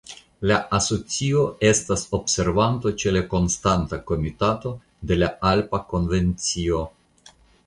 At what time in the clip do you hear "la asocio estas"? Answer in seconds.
0.51-2.05